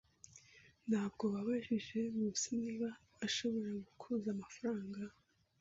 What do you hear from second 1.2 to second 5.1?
wabajije Nkusi niba ushobora kuguza amafaranga?